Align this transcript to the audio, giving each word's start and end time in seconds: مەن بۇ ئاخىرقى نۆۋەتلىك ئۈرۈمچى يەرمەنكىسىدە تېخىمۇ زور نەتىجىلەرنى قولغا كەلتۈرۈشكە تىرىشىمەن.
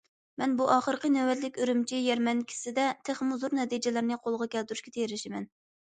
مەن 0.41 0.53
بۇ 0.59 0.65
ئاخىرقى 0.75 1.11
نۆۋەتلىك 1.15 1.59
ئۈرۈمچى 1.59 1.99
يەرمەنكىسىدە 2.05 2.85
تېخىمۇ 3.11 3.37
زور 3.45 3.57
نەتىجىلەرنى 3.61 4.19
قولغا 4.25 4.49
كەلتۈرۈشكە 4.57 4.95
تىرىشىمەن. 4.97 5.47